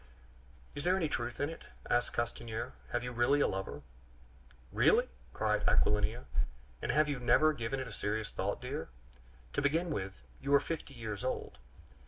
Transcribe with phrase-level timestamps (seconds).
[0.73, 2.73] "Is there any truth in it?" asked Castanier.
[2.91, 3.83] "Have you really a lover?"
[4.71, 6.25] "Really!" cried Aquilina;
[6.81, 8.89] "and have you never given it a serious thought, dear?
[9.53, 11.59] To begin with, you are fifty years old.